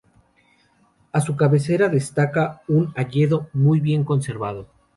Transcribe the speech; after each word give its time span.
A 1.11 1.21
su 1.21 1.35
cabecera 1.35 1.87
destaca 1.87 2.63
un 2.67 2.91
hayedo 2.95 3.49
muy 3.53 3.81
bien 3.81 4.03
conservado. 4.03 4.65